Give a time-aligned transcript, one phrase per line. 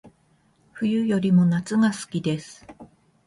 [0.73, 2.65] 冬よりも夏が好きです